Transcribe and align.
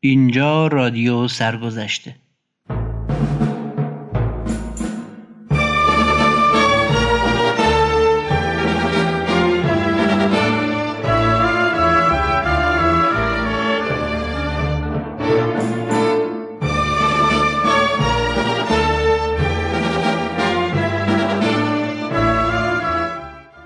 اینجا 0.00 0.66
رادیو 0.66 1.28
سرگذشته. 1.28 2.14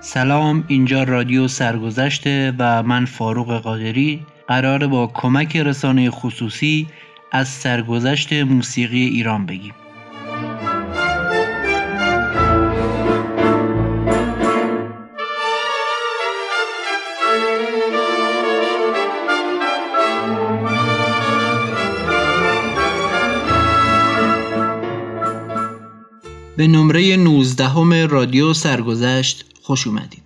سلام 0.01 0.63
اینجا 0.67 1.03
رادیو 1.03 1.47
سرگذشته 1.47 2.53
و 2.59 2.83
من 2.83 3.05
فاروق 3.05 3.57
قادری. 3.57 4.25
قرار 4.47 4.87
با 4.87 5.07
کمک 5.07 5.57
رسانه 5.57 6.11
خصوصی 6.11 6.87
از 7.31 7.47
سرگذشت 7.47 8.33
موسیقی 8.33 9.03
ایران 9.03 9.45
بگیم 9.45 9.73
به 26.57 26.67
نمره 26.67 27.17
19 27.17 28.05
رادیو 28.05 28.53
سرگذشت 28.53 29.45
خوش 29.61 29.87
اومدید. 29.87 30.20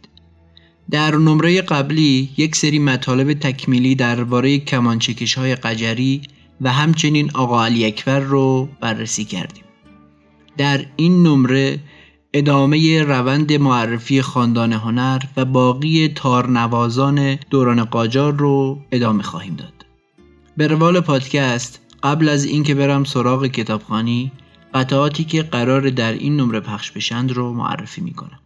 در 0.91 1.16
نمره 1.16 1.62
قبلی 1.62 2.30
یک 2.38 2.55
سری 2.55 2.80
مطالب 2.80 3.34
تکمیلی 3.34 3.95
درباره 3.95 4.59
کمانچکش 4.59 5.34
های 5.34 5.55
قجری 5.55 6.21
و 6.62 6.71
همچنین 6.73 7.31
آقا 7.34 7.66
علی 7.66 7.85
اکبر 7.85 8.20
رو 8.20 8.70
بررسی 8.82 9.26
کردیم. 9.26 9.63
در 10.57 10.85
این 10.96 11.24
نمره 11.24 11.79
ادامه 12.34 13.04
روند 13.04 13.54
معرفی 13.54 14.21
خاندان 14.21 14.74
هنر 14.74 15.21
و 15.37 15.46
باقی 15.46 16.07
تارنوازان 16.07 17.35
دوران 17.49 17.84
قاجار 17.84 18.34
رو 18.34 18.79
ادامه 18.91 19.24
خواهیم 19.24 19.55
داد. 19.55 19.85
به 20.57 20.68
روال 20.68 20.99
پادکست 20.99 21.81
قبل 22.04 22.29
از 22.29 22.46
اینکه 22.46 22.76
برم 22.76 23.04
سراغ 23.04 23.48
کتابخانی 23.48 24.31
قطعاتی 24.74 25.24
که 25.24 25.43
قرار 25.43 25.90
در 25.90 26.13
این 26.13 26.37
نمره 26.37 26.59
پخش 26.59 26.91
بشند 26.91 27.31
رو 27.31 27.54
معرفی 27.54 28.02
می‌کنم. 28.02 28.40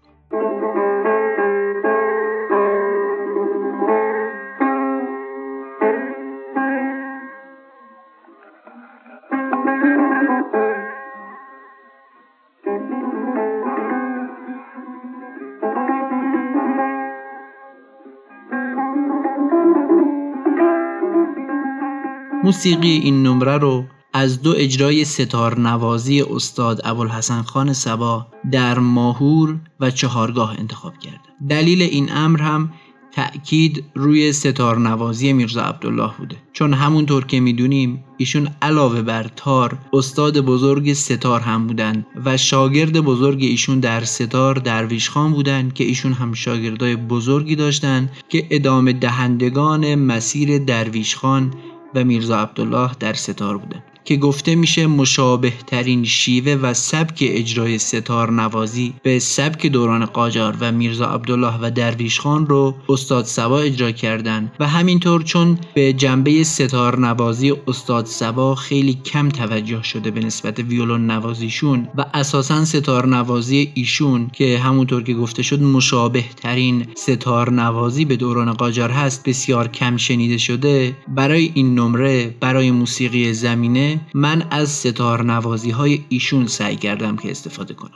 موسیقی 22.49 22.89
این 22.89 23.23
نمره 23.23 23.57
رو 23.57 23.85
از 24.13 24.41
دو 24.41 24.53
اجرای 24.57 25.05
ستار 25.05 25.59
نوازی 25.59 26.21
استاد 26.21 26.81
ابوالحسن 26.83 27.41
خان 27.41 27.73
سبا 27.73 28.27
در 28.51 28.79
ماهور 28.79 29.59
و 29.79 29.91
چهارگاه 29.91 30.55
انتخاب 30.59 30.97
کرده 30.97 31.19
دلیل 31.49 31.81
این 31.81 32.11
امر 32.11 32.41
هم 32.41 32.69
تأکید 33.11 33.83
روی 33.95 34.33
ستار 34.33 34.79
نوازی 34.79 35.33
میرزا 35.33 35.61
عبدالله 35.61 36.11
بوده. 36.17 36.35
چون 36.53 36.73
همونطور 36.73 37.25
که 37.25 37.39
می‌دونیم 37.39 38.03
ایشون 38.17 38.49
علاوه 38.61 39.01
بر 39.01 39.23
تار 39.35 39.77
استاد 39.93 40.39
بزرگ 40.39 40.93
ستار 40.93 41.41
هم 41.41 41.67
بودند 41.67 42.05
و 42.25 42.37
شاگرد 42.37 43.01
بزرگ 43.01 43.43
ایشون 43.43 43.79
در 43.79 44.03
ستار 44.03 44.55
درویش 44.55 45.09
خان 45.09 45.31
بودند 45.31 45.73
که 45.73 45.83
ایشون 45.83 46.13
هم 46.13 46.33
شاگردای 46.33 46.95
بزرگی 46.95 47.55
داشتند 47.55 48.11
که 48.29 48.47
ادامه 48.51 48.93
دهندگان 48.93 49.95
مسیر 49.95 50.57
درویش 50.57 51.15
خان 51.15 51.53
و 51.95 52.03
میرزا 52.03 52.39
عبدالله 52.39 52.91
در 52.99 53.13
ستار 53.13 53.57
بوده 53.57 53.83
که 54.09 54.15
گفته 54.15 54.55
میشه 54.55 54.87
مشابه 54.87 55.53
ترین 55.67 56.05
شیوه 56.05 56.51
و 56.51 56.73
سبک 56.73 57.17
اجرای 57.21 57.77
ستار 57.77 58.31
نوازی 58.31 58.93
به 59.03 59.19
سبک 59.19 59.65
دوران 59.65 60.05
قاجار 60.05 60.55
و 60.59 60.71
میرزا 60.71 61.05
عبدالله 61.05 61.53
و 61.61 61.71
درویش 61.71 62.19
خان 62.19 62.47
رو 62.47 62.75
استاد 62.89 63.25
سبا 63.25 63.59
اجرا 63.59 63.91
کردن 63.91 64.51
و 64.59 64.67
همینطور 64.67 65.23
چون 65.23 65.59
به 65.73 65.93
جنبه 65.93 66.43
ستار 66.43 66.99
نوازی 66.99 67.53
استاد 67.67 68.05
سبا 68.05 68.55
خیلی 68.55 68.93
کم 68.93 69.29
توجه 69.29 69.83
شده 69.83 70.11
به 70.11 70.19
نسبت 70.19 70.59
ویولون 70.59 71.11
نوازیشون 71.11 71.87
و 71.97 72.05
اساسا 72.13 72.65
ستار 72.65 73.07
نوازی 73.07 73.71
ایشون 73.73 74.27
که 74.33 74.59
همونطور 74.59 75.03
که 75.03 75.13
گفته 75.13 75.43
شد 75.43 75.61
مشابه 75.61 76.23
ترین 76.35 76.85
ستار 76.95 77.51
نوازی 77.51 78.05
به 78.05 78.15
دوران 78.15 78.53
قاجار 78.53 78.89
هست 78.89 79.29
بسیار 79.29 79.67
کم 79.67 79.97
شنیده 79.97 80.37
شده. 80.37 80.95
برای 81.07 81.51
این 81.53 81.79
نمره 81.79 82.35
برای 82.39 82.71
موسیقی 82.71 83.33
زمینه 83.33 83.98
من 84.13 84.47
از 84.51 84.69
ستار 84.69 85.23
نوازی 85.23 85.69
های 85.71 86.05
ایشون 86.09 86.47
سعی 86.47 86.75
کردم 86.75 87.17
که 87.17 87.31
استفاده 87.31 87.73
کنم. 87.73 87.91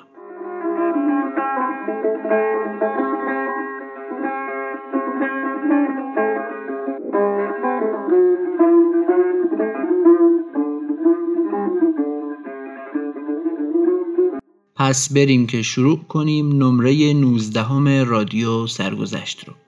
پس 14.76 15.14
بریم 15.14 15.48
که 15.48 15.62
شروع 15.62 16.00
کنیم 16.04 16.64
نمره 16.64 17.14
19 17.14 18.04
رادیو 18.04 18.68
سرگذشت 18.68 19.48
رو. 19.48 19.63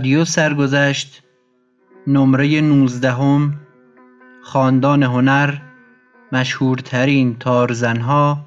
رادیو 0.00 0.24
سرگذشت. 0.24 1.22
نمره 2.06 2.60
19 2.60 3.12
هم 3.12 3.54
خاندان 4.42 5.02
هنر 5.02 5.54
مشهورترین 6.32 7.36
تارزنها 7.38 8.46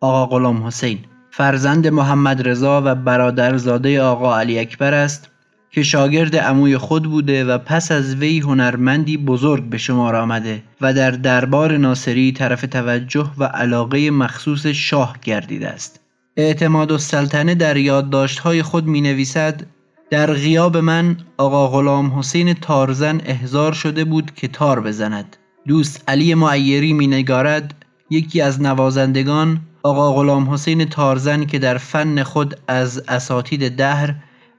آقا 0.00 0.26
غلام 0.26 0.66
حسین. 0.66 0.98
فرزند 1.30 1.86
محمد 1.86 2.48
رضا 2.48 2.82
و 2.84 2.94
برادرزاده 2.94 4.02
آقا 4.02 4.38
علی 4.38 4.58
اکبر 4.58 4.94
است 4.94 5.30
که 5.70 5.82
شاگرد 5.82 6.36
عموی 6.36 6.78
خود 6.78 7.04
بوده 7.04 7.44
و 7.44 7.58
پس 7.58 7.92
از 7.92 8.14
وی 8.14 8.40
هنرمندی 8.40 9.16
بزرگ 9.16 9.64
به 9.64 9.78
شمار 9.78 10.16
آمده 10.16 10.62
و 10.80 10.92
در 10.94 11.10
دربار 11.10 11.76
ناصری 11.76 12.32
طرف 12.32 12.60
توجه 12.60 13.30
و 13.38 13.44
علاقه 13.44 14.10
مخصوص 14.10 14.66
شاه 14.66 15.16
گردیده 15.22 15.68
است. 15.68 16.00
اعتماد 16.36 16.92
السلطنه 16.92 17.54
در 17.54 17.76
یادداشت‌های 17.76 18.62
خود 18.62 18.86
می 18.86 19.00
نویسد 19.00 19.62
در 20.12 20.32
غیاب 20.32 20.76
من 20.76 21.16
آقا 21.36 21.68
غلام 21.68 22.18
حسین 22.18 22.54
تارزن 22.54 23.20
احضار 23.24 23.72
شده 23.72 24.04
بود 24.04 24.34
که 24.34 24.48
تار 24.48 24.80
بزند. 24.80 25.36
دوست 25.66 26.04
علی 26.08 26.34
معیری 26.34 26.92
می 26.92 27.06
نگارد 27.06 27.74
یکی 28.10 28.40
از 28.40 28.62
نوازندگان 28.62 29.60
آقا 29.82 30.12
غلام 30.12 30.50
حسین 30.50 30.84
تارزن 30.84 31.44
که 31.44 31.58
در 31.58 31.78
فن 31.78 32.22
خود 32.22 32.60
از 32.68 33.02
اساتید 33.08 33.76
دهر 33.76 34.14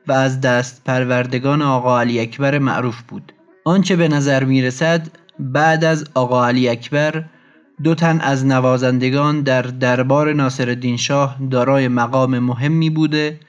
و 0.07 0.11
از 0.11 0.41
دست 0.41 0.83
پروردگان 0.85 1.61
آقا 1.61 1.99
علی 1.99 2.19
اکبر 2.19 2.59
معروف 2.59 3.01
بود. 3.01 3.33
آنچه 3.65 3.95
به 3.95 4.07
نظر 4.07 4.43
می 4.43 4.61
رسد 4.61 5.07
بعد 5.39 5.83
از 5.83 6.05
آقا 6.13 6.47
علی 6.47 6.69
اکبر 6.69 7.25
دو 7.83 7.95
تن 7.95 8.19
از 8.21 8.45
نوازندگان 8.45 9.41
در 9.41 9.61
دربار 9.61 10.33
ناصرالدین 10.33 10.97
شاه 10.97 11.37
دارای 11.51 11.87
مقام 11.87 12.39
مهمی 12.39 12.89
بوده 12.89 13.39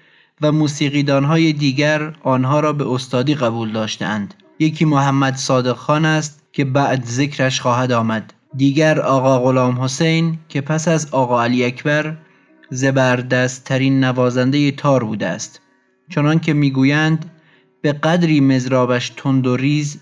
و 0.40 0.52
موسیقیدانهای 0.52 1.52
دیگر 1.52 2.12
آنها 2.22 2.60
را 2.60 2.72
به 2.72 2.92
استادی 2.92 3.34
قبول 3.34 3.72
داشتند 3.72 4.34
یکی 4.58 4.84
محمد 4.84 5.36
صادق 5.36 5.76
خان 5.76 6.04
است 6.04 6.42
که 6.52 6.64
بعد 6.64 7.04
ذکرش 7.04 7.60
خواهد 7.60 7.92
آمد. 7.92 8.34
دیگر 8.56 9.00
آقا 9.00 9.38
غلام 9.40 9.80
حسین 9.80 10.38
که 10.48 10.60
پس 10.60 10.88
از 10.88 11.08
آقا 11.10 11.42
علی 11.42 11.64
اکبر 11.64 12.16
زبردست 12.70 13.64
ترین 13.64 14.04
نوازنده 14.04 14.70
تار 14.70 15.04
بوده 15.04 15.26
است. 15.26 15.60
چنان 16.10 16.38
که 16.38 16.52
می‌گویند 16.52 17.30
به 17.82 17.92
قدری 17.92 18.40
مزرابش 18.40 19.12
تند 19.16 19.46
و 19.46 19.56
ریز 19.56 20.00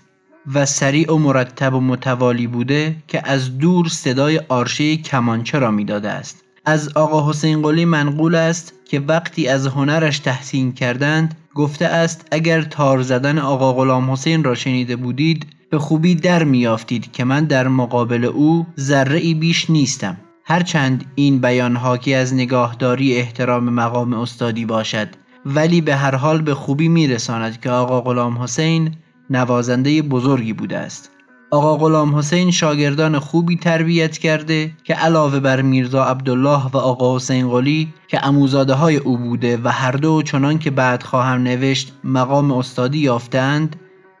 و 0.53 0.65
سریع 0.65 1.13
و 1.13 1.17
مرتب 1.17 1.73
و 1.73 1.79
متوالی 1.79 2.47
بوده 2.47 2.95
که 3.07 3.29
از 3.29 3.57
دور 3.57 3.87
صدای 3.87 4.41
آرشه 4.49 4.97
کمانچه 4.97 5.59
را 5.59 5.71
می‌داده 5.71 6.09
است. 6.09 6.42
از 6.65 6.89
آقا 6.95 7.29
حسین 7.29 7.61
قلی 7.61 7.85
منقول 7.85 8.35
است 8.35 8.73
که 8.85 8.99
وقتی 8.99 9.47
از 9.47 9.67
هنرش 9.67 10.19
تحسین 10.19 10.71
کردند 10.71 11.35
گفته 11.55 11.85
است 11.85 12.27
اگر 12.31 12.61
تار 12.61 13.01
زدن 13.01 13.37
آقا 13.37 13.73
غلام 13.73 14.11
حسین 14.11 14.43
را 14.43 14.55
شنیده 14.55 14.95
بودید 14.95 15.45
به 15.69 15.79
خوبی 15.79 16.15
در 16.15 16.43
میافتید 16.43 17.11
که 17.11 17.23
من 17.23 17.45
در 17.45 17.67
مقابل 17.67 18.25
او 18.25 18.65
ذره 18.79 19.19
ای 19.19 19.33
بیش 19.33 19.69
نیستم. 19.69 20.17
هرچند 20.45 21.05
این 21.15 21.41
بیان 21.41 21.75
حاکی 21.75 22.13
از 22.13 22.33
نگاهداری 22.33 23.17
احترام 23.17 23.69
مقام 23.69 24.13
استادی 24.13 24.65
باشد 24.65 25.07
ولی 25.45 25.81
به 25.81 25.95
هر 25.95 26.15
حال 26.15 26.41
به 26.41 26.55
خوبی 26.55 26.87
میرساند 26.87 27.61
که 27.61 27.69
آقا 27.69 28.01
غلام 28.01 28.37
حسین 28.37 28.91
نوازنده 29.29 30.01
بزرگی 30.01 30.53
بوده 30.53 30.77
است. 30.77 31.12
آقا 31.53 31.77
غلام 31.77 32.15
حسین 32.15 32.51
شاگردان 32.51 33.19
خوبی 33.19 33.57
تربیت 33.57 34.17
کرده 34.17 34.71
که 34.83 34.93
علاوه 34.93 35.39
بر 35.39 35.61
میرزا 35.61 36.03
عبدالله 36.03 36.67
و 36.73 36.77
آقا 36.77 37.15
حسین 37.15 37.49
قلی 37.49 37.93
که 38.07 38.27
اموزاده 38.27 38.73
های 38.73 38.97
او 38.97 39.17
بوده 39.17 39.59
و 39.63 39.67
هر 39.67 39.91
دو 39.91 40.21
چنان 40.21 40.59
که 40.59 40.71
بعد 40.71 41.03
خواهم 41.03 41.43
نوشت 41.43 41.93
مقام 42.03 42.51
استادی 42.51 42.99
یافتند 42.99 43.75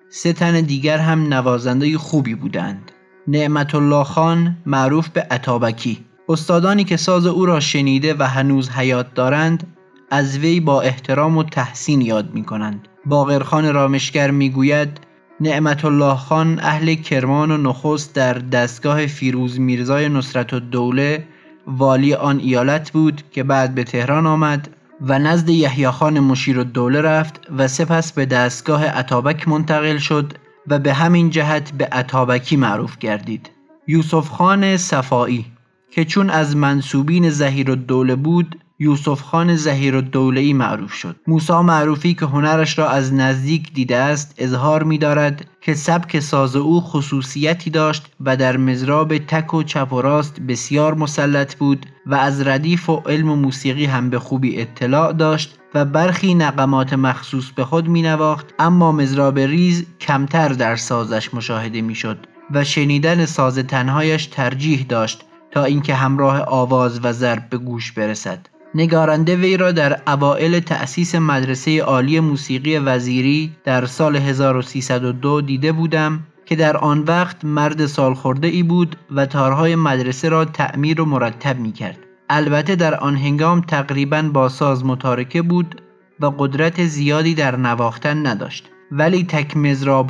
سه 0.09 0.33
تن 0.33 0.61
دیگر 0.61 0.97
هم 0.97 1.33
نوازنده 1.33 1.97
خوبی 1.97 2.35
بودند. 2.35 2.91
نعمت 3.27 3.75
الله 3.75 4.03
خان 4.03 4.57
معروف 4.65 5.09
به 5.09 5.21
عطابکی 5.21 6.05
استادانی 6.29 6.83
که 6.83 6.97
ساز 6.97 7.25
او 7.25 7.45
را 7.45 7.59
شنیده 7.59 8.15
و 8.19 8.23
هنوز 8.23 8.69
حیات 8.69 9.13
دارند 9.13 9.67
از 10.11 10.37
وی 10.37 10.59
با 10.59 10.81
احترام 10.81 11.37
و 11.37 11.43
تحسین 11.43 12.01
یاد 12.01 12.33
می 12.33 12.43
کنند 12.43 12.87
باقرخان 13.05 13.73
رامشگر 13.73 14.31
می 14.31 14.49
گوید 14.49 14.99
نعمت 15.43 15.85
الله 15.85 16.15
خان 16.15 16.59
اهل 16.59 16.95
کرمان 16.95 17.51
و 17.51 17.57
نخست 17.57 18.15
در 18.15 18.33
دستگاه 18.33 19.05
فیروز 19.05 19.59
میرزای 19.59 20.09
نصرت 20.09 20.53
الدوله 20.53 21.27
والی 21.67 22.13
آن 22.13 22.39
ایالت 22.39 22.91
بود 22.91 23.21
که 23.31 23.43
بعد 23.43 23.75
به 23.75 23.83
تهران 23.83 24.25
آمد 24.25 24.69
و 25.01 25.19
نزد 25.19 25.49
یحیی 25.49 25.91
خان 25.91 26.19
مشیر 26.19 26.59
الدوله 26.59 27.01
رفت 27.01 27.41
و 27.57 27.67
سپس 27.67 28.13
به 28.13 28.25
دستگاه 28.25 28.85
عطابک 28.85 29.47
منتقل 29.47 29.97
شد 29.97 30.33
و 30.67 30.79
به 30.79 30.93
همین 30.93 31.29
جهت 31.29 31.71
به 31.71 31.85
عطابکی 31.85 32.55
معروف 32.55 32.97
گردید. 32.97 33.49
یوسف 33.87 34.29
خان 34.29 34.77
صفایی 34.77 35.45
که 35.91 36.05
چون 36.05 36.29
از 36.29 36.55
منصوبین 36.55 37.29
زهیر 37.29 37.71
الدوله 37.71 38.15
بود 38.15 38.62
یوسف 38.83 39.21
خان 39.21 39.55
زهیر 39.55 39.95
الدوله 39.95 40.53
معروف 40.53 40.93
شد. 40.93 41.15
موسی 41.27 41.53
معروفی 41.53 42.13
که 42.13 42.25
هنرش 42.25 42.79
را 42.79 42.89
از 42.89 43.13
نزدیک 43.13 43.73
دیده 43.73 43.97
است 43.97 44.35
اظهار 44.37 44.83
می 44.83 44.97
دارد 44.97 45.45
که 45.61 45.73
سبک 45.73 46.19
ساز 46.19 46.55
او 46.55 46.81
خصوصیتی 46.81 47.69
داشت 47.69 48.11
و 48.19 48.37
در 48.37 48.57
مزراب 48.57 49.17
تک 49.17 49.53
و 49.53 49.63
چپ 49.63 49.93
و 49.93 50.01
راست 50.01 50.39
بسیار 50.39 50.93
مسلط 50.93 51.55
بود 51.55 51.85
و 52.05 52.15
از 52.15 52.47
ردیف 52.47 52.89
و 52.89 52.95
علم 52.95 53.29
و 53.29 53.35
موسیقی 53.35 53.85
هم 53.85 54.09
به 54.09 54.19
خوبی 54.19 54.61
اطلاع 54.61 55.13
داشت 55.13 55.59
و 55.73 55.85
برخی 55.85 56.35
نقمات 56.35 56.93
مخصوص 56.93 57.51
به 57.51 57.65
خود 57.65 57.87
می 57.87 58.01
نواخت 58.01 58.53
اما 58.59 58.91
مزراب 58.91 59.39
ریز 59.39 59.85
کمتر 60.01 60.49
در 60.49 60.75
سازش 60.75 61.33
مشاهده 61.33 61.81
می 61.81 61.95
شد 61.95 62.17
و 62.51 62.63
شنیدن 62.63 63.25
ساز 63.25 63.57
تنهایش 63.57 64.25
ترجیح 64.25 64.85
داشت 64.89 65.23
تا 65.51 65.63
اینکه 65.63 65.95
همراه 65.95 66.41
آواز 66.41 66.99
و 67.03 67.11
ضرب 67.11 67.49
به 67.49 67.57
گوش 67.57 67.91
برسد. 67.91 68.52
نگارنده 68.75 69.35
وی 69.35 69.57
را 69.57 69.71
در 69.71 70.01
اوائل 70.07 70.59
تأسیس 70.59 71.15
مدرسه 71.15 71.81
عالی 71.81 72.19
موسیقی 72.19 72.77
وزیری 72.77 73.51
در 73.63 73.85
سال 73.85 74.15
1302 74.15 75.41
دیده 75.41 75.71
بودم 75.71 76.19
که 76.45 76.55
در 76.55 76.77
آن 76.77 76.99
وقت 76.99 77.45
مرد 77.45 77.85
سالخورده 77.85 78.47
ای 78.47 78.63
بود 78.63 78.95
و 79.11 79.25
تارهای 79.25 79.75
مدرسه 79.75 80.29
را 80.29 80.45
تعمیر 80.45 81.01
و 81.01 81.05
مرتب 81.05 81.59
می 81.59 81.71
کرد. 81.71 81.97
البته 82.29 82.75
در 82.75 82.95
آن 82.95 83.15
هنگام 83.15 83.61
تقریبا 83.61 84.21
با 84.21 84.49
ساز 84.49 84.85
متارکه 84.85 85.41
بود 85.41 85.81
و 86.19 86.25
قدرت 86.25 86.85
زیادی 86.85 87.35
در 87.35 87.55
نواختن 87.55 88.27
نداشت. 88.27 88.72
ولی 88.95 89.23
تک 89.23 89.57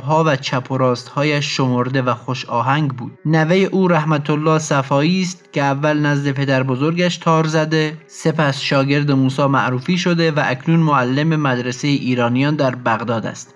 ها 0.06 0.24
و 0.26 0.36
چپ 0.36 0.70
و 0.70 0.78
راستهایش 0.78 1.56
شمرده 1.56 2.02
و 2.02 2.14
خوش 2.14 2.44
آهنگ 2.44 2.90
بود. 2.90 3.18
نوه 3.24 3.56
او 3.56 3.88
رحمت 3.88 4.30
الله 4.30 4.58
صفایی 4.58 5.22
است 5.22 5.52
که 5.52 5.62
اول 5.62 5.98
نزد 5.98 6.30
پدر 6.30 6.62
بزرگش 6.62 7.16
تار 7.16 7.46
زده 7.46 7.96
سپس 8.06 8.60
شاگرد 8.60 9.10
موسی 9.10 9.46
معروفی 9.46 9.98
شده 9.98 10.30
و 10.30 10.42
اکنون 10.44 10.80
معلم 10.80 11.36
مدرسه 11.36 11.88
ایرانیان 11.88 12.56
در 12.56 12.74
بغداد 12.74 13.26
است. 13.26 13.53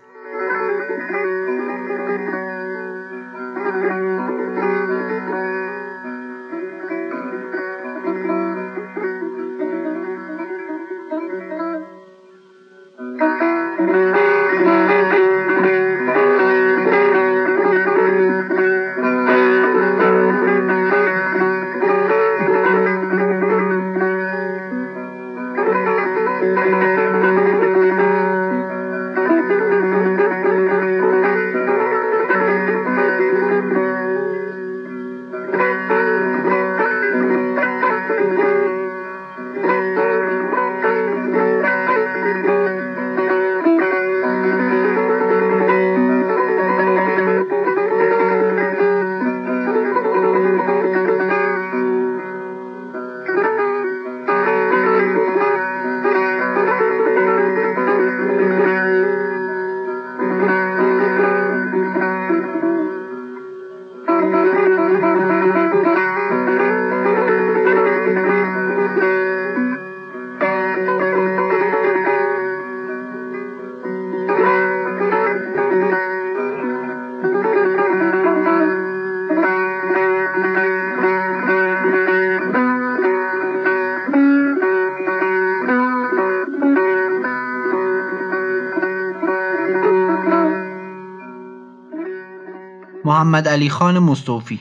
محمد 93.29 93.49
علی 93.49 93.71
خان 93.71 93.99
مستوفی 93.99 94.61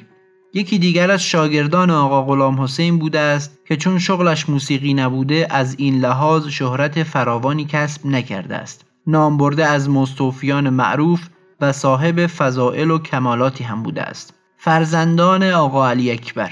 یکی 0.53 0.79
دیگر 0.79 1.12
از 1.12 1.24
شاگردان 1.24 1.89
آقا 1.89 2.24
غلام 2.24 2.62
حسین 2.62 3.00
بوده 3.00 3.19
است 3.19 3.59
که 3.67 3.77
چون 3.77 4.00
شغلش 4.00 4.50
موسیقی 4.50 4.93
نبوده 4.93 5.47
از 5.50 5.75
این 5.77 6.00
لحاظ 6.00 6.47
شهرت 6.47 7.03
فراوانی 7.03 7.65
کسب 7.65 8.05
نکرده 8.05 8.55
است. 8.55 8.86
نام 9.07 9.38
برده 9.38 9.65
از 9.65 9.89
مستوفیان 9.89 10.69
معروف 10.69 11.27
و 11.62 11.71
صاحب 11.71 12.27
فضائل 12.27 12.91
و 12.91 13.00
کمالاتی 13.00 13.63
هم 13.63 13.83
بوده 13.83 14.01
است. 14.01 14.33
فرزندان 14.57 15.43
آقا 15.43 15.89
علی 15.89 16.12
اکبر. 16.12 16.51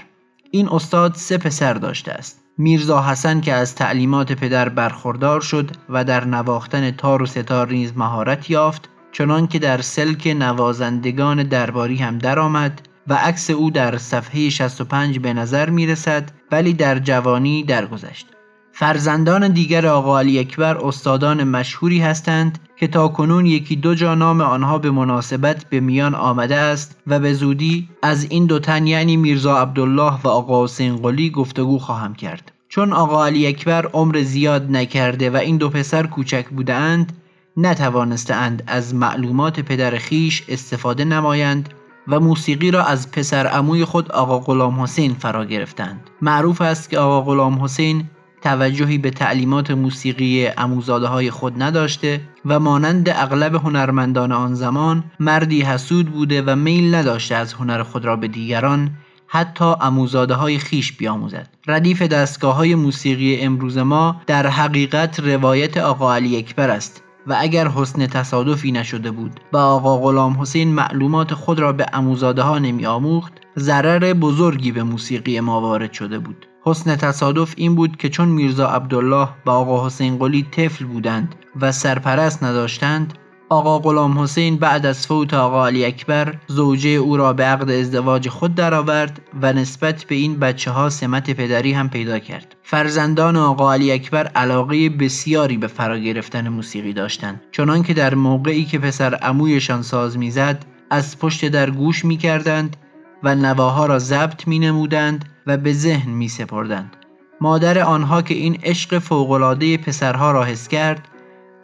این 0.52 0.70
استاد 0.70 1.16
سه 1.16 1.38
پسر 1.38 1.74
داشته 1.74 2.12
است. 2.12 2.42
میرزا 2.58 3.02
حسن 3.02 3.42
که 3.42 3.54
از 3.54 3.76
تعلیمات 3.76 4.32
پدر 4.32 4.70
برخوردار 4.70 5.42
شد 5.42 5.72
و 5.90 6.04
در 6.04 6.26
نواختن 6.26 6.92
تار 6.92 7.22
و 7.22 7.26
ستار 7.26 7.72
نیز 7.72 7.98
مهارت 7.98 8.50
یافت 8.50 8.90
چنان 9.18 9.48
که 9.48 9.60
در 9.60 9.82
سلک 9.82 10.28
نوازندگان 10.28 11.44
درباری 11.44 11.96
هم 11.96 12.18
درآمد 12.18 12.82
و 13.08 13.14
عکس 13.14 13.50
او 13.50 13.72
در 13.72 13.98
صفحه 13.98 14.50
65 14.50 15.20
به 15.20 15.34
نظر 15.34 15.70
می 15.70 15.88
رسد 15.88 16.32
ولی 16.52 16.74
در 16.74 17.00
جوانی 17.00 17.64
درگذشت. 17.64 18.28
فرزندان 18.72 19.48
دیگر 19.48 19.88
آقا 19.88 20.20
علی 20.20 20.40
اکبر 20.40 20.78
استادان 20.78 21.44
مشهوری 21.44 22.00
هستند 22.00 22.60
که 22.76 22.88
تا 22.88 23.08
کنون 23.08 23.46
یکی 23.46 23.76
دو 23.76 23.96
جا 23.96 24.16
نام 24.16 24.42
آنها 24.42 24.78
به 24.78 24.92
مناسبت 24.92 25.66
به 25.70 25.80
میان 25.80 26.16
آمده 26.16 26.56
است 26.56 26.98
و 27.08 27.20
به 27.20 27.34
زودی 27.34 27.90
از 28.02 28.28
این 28.30 28.46
دو 28.46 28.60
تن 28.60 28.88
یعنی 28.88 29.18
میرزا 29.18 29.62
عبدالله 29.62 30.22
و 30.22 30.28
آقا 30.28 30.64
حسین 30.64 30.96
قلی 30.96 31.30
گفتگو 31.30 31.80
خواهم 31.80 32.16
کرد 32.16 32.52
چون 32.70 32.94
آقا 32.94 33.26
علی 33.26 33.48
اکبر 33.48 33.86
عمر 33.86 34.22
زیاد 34.22 34.72
نکرده 34.72 35.30
و 35.30 35.36
این 35.36 35.58
دو 35.58 35.70
پسر 35.70 36.08
کوچک 36.08 36.50
بودند 36.50 37.14
نتوانستند 37.58 38.64
از 38.68 38.96
معلومات 38.96 39.60
پدر 39.60 39.98
خیش 39.98 40.44
استفاده 40.50 41.06
نمایند 41.06 41.70
و 42.08 42.20
موسیقی 42.20 42.72
را 42.72 42.84
از 42.84 43.12
پسر 43.12 43.48
عموی 43.48 43.86
خود 43.86 44.12
آقا 44.12 44.40
غلام 44.40 44.82
حسین 44.82 45.14
فرا 45.14 45.46
گرفتند. 45.46 46.10
معروف 46.22 46.62
است 46.62 46.90
که 46.90 47.00
آقا 47.00 47.22
غلام 47.22 47.64
حسین 47.64 48.04
توجهی 48.42 48.98
به 48.98 49.12
تعلیمات 49.12 49.72
موسیقی 49.72 50.48
اموزاده 50.58 51.08
های 51.08 51.32
خود 51.32 51.64
نداشته 51.64 52.22
و 52.46 52.60
مانند 52.60 53.10
اغلب 53.10 53.56
هنرمندان 53.56 54.32
آن 54.32 54.54
زمان 54.54 55.04
مردی 55.20 55.62
حسود 55.62 56.12
بوده 56.12 56.42
و 56.42 56.56
میل 56.56 56.96
نداشته 56.96 57.36
از 57.36 57.54
هنر 57.54 57.84
خود 57.84 58.06
را 58.06 58.16
به 58.16 58.28
دیگران 58.28 58.92
حتی 59.28 59.66
اموزاده 59.82 60.34
های 60.34 60.58
خیش 60.58 60.94
بیاموزد. 60.94 61.50
ردیف 61.68 62.02
دستگاه 62.02 62.56
های 62.56 62.76
موسیقی 62.76 63.42
امروز 63.42 63.78
ما 63.78 64.22
در 64.28 64.48
حقیقت 64.48 65.20
روایت 65.20 65.78
آقا 65.78 66.16
علی 66.16 66.38
اکبر 66.38 66.70
است. 66.70 67.05
و 67.28 67.36
اگر 67.40 67.68
حسن 67.68 68.08
تصادفی 68.08 68.72
نشده 68.72 69.12
بود 69.12 69.40
و 69.54 69.58
آقا 69.58 69.98
غلام 69.98 70.42
حسین 70.42 70.74
معلومات 70.74 71.34
خود 71.34 71.60
را 71.60 71.74
به 71.74 71.86
اموزاده 71.94 72.42
ها 72.42 72.60
نمی 72.60 72.86
آموخت 72.86 73.34
ضرر 73.58 74.14
بزرگی 74.14 74.72
به 74.72 74.84
موسیقی 74.84 75.40
ما 75.40 75.62
وارد 75.62 75.94
شده 75.94 76.20
بود. 76.20 76.48
حسن 76.64 76.96
تصادف 76.96 77.54
این 77.58 77.76
بود 77.76 77.98
که 77.98 78.10
چون 78.10 78.28
میرزا 78.28 78.68
عبدالله 78.68 79.30
و 79.46 79.50
آقا 79.50 79.86
حسین 79.86 80.18
قلی 80.18 80.48
طفل 80.52 80.86
بودند 80.86 81.36
و 81.62 81.72
سرپرست 81.72 82.44
نداشتند 82.44 83.14
آقا 83.50 83.80
غلام 83.80 84.20
حسین 84.20 84.58
بعد 84.58 84.86
از 84.86 85.08
فوت 85.08 85.34
آقا 85.34 85.68
علی 85.68 85.86
اکبر 85.86 86.36
زوجه 86.48 86.90
او 86.90 87.18
را 87.18 87.34
به 87.34 87.44
عقد 87.44 87.70
ازدواج 87.70 88.30
خود 88.30 88.56
درآورد 88.56 89.22
و 89.42 89.54
نسبت 89.54 90.04
به 90.04 90.16
این 90.16 90.40
بچه 90.40 90.72
ها 90.72 90.90
سمت 90.90 91.32
پدری 91.32 91.74
هم 91.74 91.90
پیدا 91.90 92.20
کرد. 92.20 92.56
فرزندان 92.64 93.36
آقا 93.36 93.74
علی 93.74 93.92
اکبر 93.92 94.28
علاقه 94.28 94.90
بسیاری 94.90 95.58
به 95.58 95.68
فرا 95.68 96.00
گرفتن 96.00 96.50
موسیقی 96.50 96.94
داشتند 96.94 97.42
چنان 97.52 97.84
که 97.84 97.94
در 97.94 98.16
موقعی 98.16 98.66
که 98.66 98.80
پسر 98.80 99.16
عمویشان 99.16 99.82
ساز 99.82 100.18
می‌زد 100.18 100.66
از 100.90 101.20
پشت 101.20 101.46
در 101.46 101.70
گوش 101.70 102.06
می 102.06 102.18
کردند 102.18 102.78
و 103.24 103.36
نواها 103.36 103.86
را 103.86 104.00
ضبط 104.00 104.48
می 104.48 104.60
نمودند 104.60 105.26
و 105.48 105.58
به 105.58 105.74
ذهن 105.74 106.12
می 106.12 106.28
سپردند. 106.28 106.96
مادر 107.42 107.80
آنها 107.80 108.22
که 108.22 108.34
این 108.34 108.60
عشق 108.64 109.00
فوقالعاده 109.00 109.78
پسرها 109.78 110.32
را 110.32 110.44
حس 110.44 110.68
کرد 110.68 111.08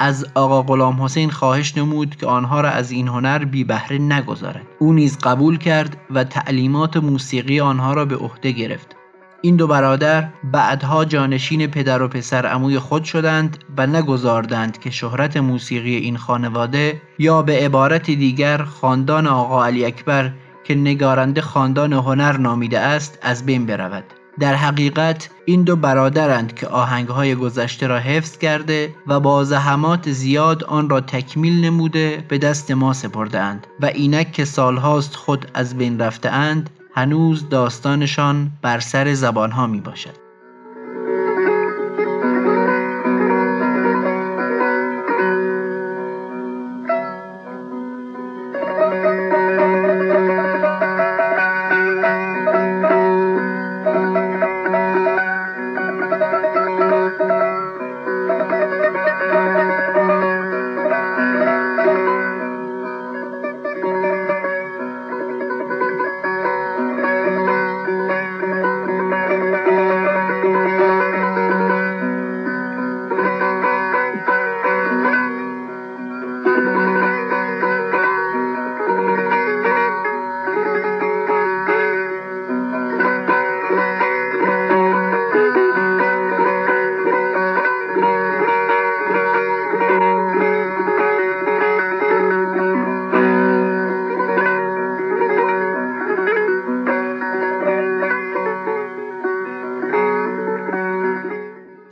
از 0.01 0.25
آقا 0.36 0.62
غلام 0.62 1.01
حسین 1.01 1.29
خواهش 1.29 1.77
نمود 1.77 2.15
که 2.15 2.27
آنها 2.27 2.62
را 2.62 2.70
از 2.70 2.91
این 2.91 3.08
هنر 3.08 3.46
بی 3.46 3.63
بهره 3.63 3.98
نگذارد. 3.98 4.67
او 4.79 4.93
نیز 4.93 5.17
قبول 5.17 5.58
کرد 5.58 5.98
و 6.12 6.24
تعلیمات 6.24 6.98
موسیقی 6.98 7.60
آنها 7.60 7.93
را 7.93 8.05
به 8.05 8.15
عهده 8.15 8.51
گرفت. 8.51 8.96
این 9.41 9.55
دو 9.55 9.67
برادر 9.67 10.29
بعدها 10.43 11.05
جانشین 11.05 11.67
پدر 11.67 12.01
و 12.01 12.08
پسر 12.08 12.46
عموی 12.46 12.79
خود 12.79 13.03
شدند 13.03 13.58
و 13.77 13.88
نگذاردند 13.88 14.79
که 14.79 14.89
شهرت 14.89 15.38
موسیقی 15.38 15.96
این 15.96 16.17
خانواده 16.17 17.01
یا 17.20 17.41
به 17.41 17.53
عبارت 17.65 18.05
دیگر 18.05 18.63
خاندان 18.63 19.27
آقا 19.27 19.65
علی 19.65 19.86
اکبر 19.86 20.31
که 20.63 20.75
نگارنده 20.75 21.41
خاندان 21.41 21.93
هنر 21.93 22.38
نامیده 22.38 22.79
است 22.79 23.20
از 23.22 23.46
بین 23.46 23.65
برود. 23.65 24.21
در 24.41 24.55
حقیقت 24.55 25.29
این 25.45 25.63
دو 25.63 25.75
برادرند 25.75 26.53
که 26.55 26.67
آهنگهای 26.67 27.36
گذشته 27.36 27.88
را 27.88 28.00
حفظ 28.00 28.38
کرده 28.38 28.95
و 29.07 29.19
با 29.19 29.43
زحمات 29.43 30.12
زیاد 30.12 30.63
آن 30.63 30.89
را 30.89 31.01
تکمیل 31.01 31.65
نموده 31.65 32.25
به 32.27 32.38
دست 32.38 32.71
ما 32.71 32.93
سپرده 32.93 33.39
اند 33.39 33.67
و 33.79 33.86
اینک 33.86 34.31
که 34.31 34.45
سالهاست 34.45 35.15
خود 35.15 35.51
از 35.53 35.77
بین 35.77 36.00
رفته 36.00 36.29
اند 36.29 36.69
هنوز 36.95 37.50
داستانشان 37.50 38.51
بر 38.62 38.79
سر 38.79 39.13
زبانها 39.13 39.67
می 39.67 39.81
باشد. 39.81 40.30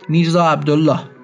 میرزا 0.10 0.44
عبدالله. 0.52 1.19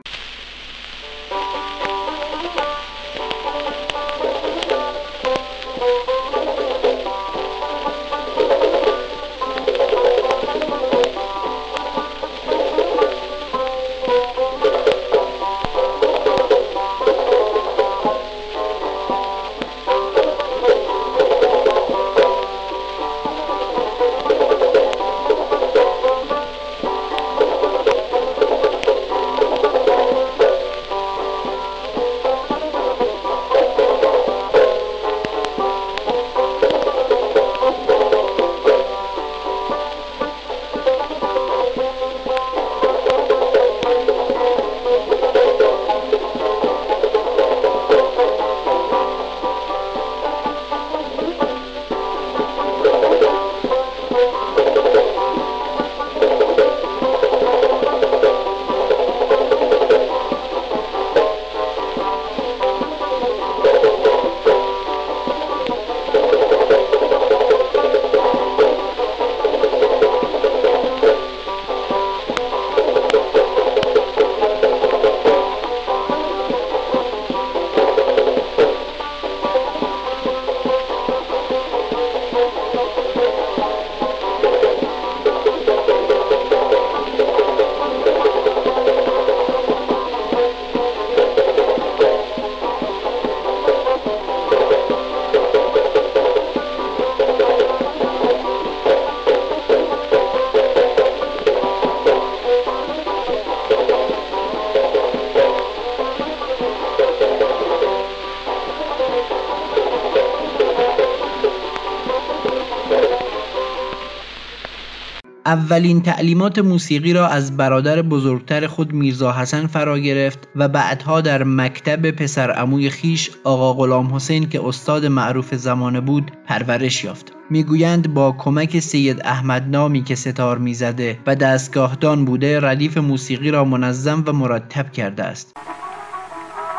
اولین 115.56 116.02
تعلیمات 116.02 116.60
موسیقی 116.60 117.14
را 117.14 117.28
از 117.28 117.58
برادر 117.58 118.02
بزرگتر 118.02 118.68
خود 118.68 118.94
میرزا 118.94 119.32
حسن 119.32 119.68
فرا 119.68 120.00
گرفت 120.00 120.48
و 120.56 120.68
بعدها 120.68 121.22
در 121.22 121.44
مکتب 121.44 122.12
پسر 122.12 122.52
عموی 122.52 122.90
خیش 122.90 123.32
آقا 123.44 123.74
غلام 123.74 124.16
حسین 124.16 124.50
که 124.50 124.68
استاد 124.68 125.06
معروف 125.06 125.56
زمانه 125.56 126.02
بود 126.02 126.32
پرورش 126.48 127.04
یافت. 127.04 127.32
می‌گویند 127.50 128.14
با 128.14 128.32
کمک 128.32 128.80
سید 128.80 129.22
احمد 129.26 129.64
نامی 129.70 130.04
که 130.04 130.16
ستار 130.16 130.58
می‌زده 130.58 131.20
و 131.28 131.36
دستگاهدان 131.36 132.26
بوده 132.26 132.60
ردیف 132.60 132.98
موسیقی 132.98 133.52
را 133.52 133.66
منظم 133.66 134.24
و 134.28 134.34
مرتب 134.34 134.92
کرده 134.92 135.24
است. 135.24 135.54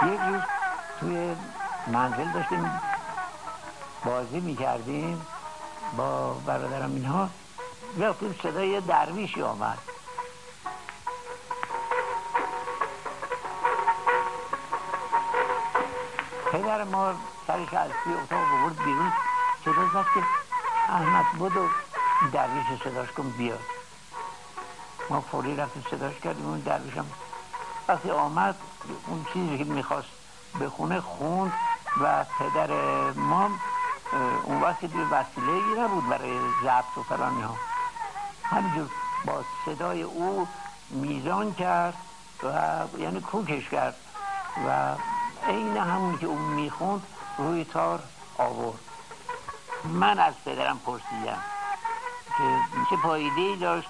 یک 0.03 0.21
روز 0.29 0.41
توی 1.01 1.17
منزل 1.93 2.33
داشتیم 2.35 2.59
بازی 4.07 4.41
می‌کردیم 4.41 5.17
با 5.99 6.37
برادرم 6.47 6.95
اینها. 6.95 7.31
رفتیم 8.01 8.39
صدای 8.43 8.81
درویشی 8.81 9.43
آمد 9.43 9.79
پدر 16.53 16.85
ما 16.85 17.15
سرش 17.47 17.75
از 17.75 17.91
توی 18.05 18.15
اتاق 18.15 18.49
بورد 18.63 18.79
بیرون. 18.85 19.13
صدا 19.65 19.87
زد 19.93 20.07
که 20.15 20.23
احمد 20.89 21.25
بودو 21.39 21.69
درویش 22.33 22.83
صداش 22.85 23.13
کن 23.13 23.31
بیاد. 23.31 23.61
ما 25.11 25.21
فوری 25.21 25.57
رفتیم 25.57 25.85
صداش 25.91 26.15
کردیم 26.15 26.47
اون 26.47 26.61
درویشم 26.61 27.07
وقتی 27.89 28.11
آمد 28.11 28.57
اون 29.07 29.27
چیزی 29.33 29.59
که 29.59 29.65
می‌خواست 29.65 30.09
بخونه 30.61 31.01
خوند 31.01 31.53
و 32.01 32.25
پدر 32.39 32.71
ما 33.13 33.51
اون 34.45 34.63
وقت 34.63 34.81
دیگه 34.81 35.05
وسیله 35.05 35.53
ای 35.53 35.81
نبود 35.81 36.09
برای 36.09 36.39
ضبط 36.63 36.99
و 36.99 37.03
فلان 37.03 37.43
ها 37.43 37.57
همینجور 38.51 38.91
با 39.25 39.45
صدای 39.65 40.03
او 40.03 40.49
میزان 40.91 41.55
کرد 41.55 41.95
و 42.43 42.49
یعنی 42.99 43.21
کوکش 43.21 43.69
کرد 43.69 43.95
و 44.67 44.95
عین 45.49 45.77
همون 45.77 46.19
که 46.19 46.27
اون 46.27 46.43
می‌خوند 46.43 47.03
روی 47.39 47.65
تار 47.65 48.03
آورد. 48.39 48.79
من 49.85 50.19
از 50.19 50.35
پدرم 50.45 50.79
پرسیدم 50.79 51.43
که 52.39 52.59
چه 52.91 52.97
پاییده 53.03 53.57
داشت؟ 53.61 53.89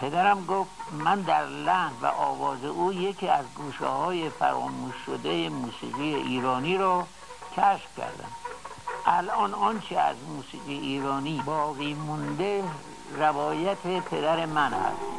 پدرم 0.00 0.46
گفت 0.46 0.70
من 0.92 1.20
در 1.20 1.46
لحن 1.46 1.92
و 2.02 2.06
آواز 2.06 2.64
او 2.64 2.92
یکی 2.92 3.28
از 3.28 3.44
گوشه 3.56 3.86
های 3.86 4.30
فراموش 4.30 4.94
شده 5.06 5.48
موسیقی 5.48 6.14
ایرانی 6.14 6.78
رو 6.78 7.06
کشف 7.56 7.96
کردم. 7.96 8.30
الان 9.06 9.54
آنچه 9.54 9.98
از 9.98 10.16
موسیقی 10.36 10.78
ایرانی 10.78 11.42
باقی 11.46 11.94
مونده 11.94 12.64
روایت 13.18 13.86
پدر 14.10 14.46
من 14.46 14.72
هست 14.72 15.12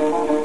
Thank 0.00 0.30
you. 0.30 0.39